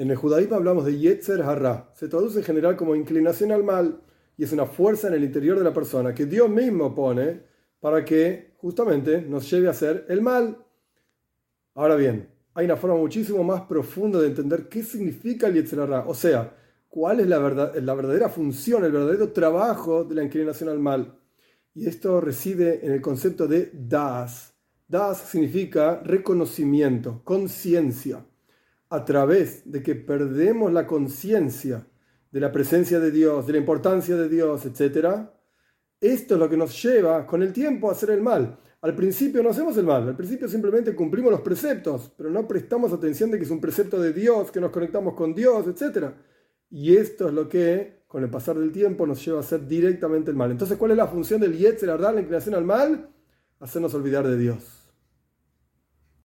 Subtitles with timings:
[0.00, 1.90] En el judaísmo hablamos de Yetzer Hará.
[1.94, 4.00] Se traduce en general como inclinación al mal
[4.34, 7.42] y es una fuerza en el interior de la persona que Dios mismo pone
[7.80, 10.56] para que justamente nos lleve a hacer el mal.
[11.74, 16.04] Ahora bien, hay una forma muchísimo más profunda de entender qué significa el Yetzer Hará.
[16.06, 16.56] O sea,
[16.88, 21.18] cuál es la, verdad, la verdadera función, el verdadero trabajo de la inclinación al mal.
[21.74, 24.54] Y esto reside en el concepto de Das.
[24.88, 28.24] Das significa reconocimiento, conciencia.
[28.90, 31.86] A través de que perdemos la conciencia
[32.32, 35.28] de la presencia de Dios, de la importancia de Dios, etc.,
[36.00, 38.58] esto es lo que nos lleva con el tiempo a hacer el mal.
[38.80, 42.92] Al principio no hacemos el mal, al principio simplemente cumplimos los preceptos, pero no prestamos
[42.92, 46.06] atención de que es un precepto de Dios, que nos conectamos con Dios, etc.
[46.70, 50.30] Y esto es lo que, con el pasar del tiempo, nos lleva a hacer directamente
[50.30, 50.50] el mal.
[50.50, 53.10] Entonces, ¿cuál es la función del Yetzer, la inclinación al mal?
[53.60, 54.79] Hacernos olvidar de Dios.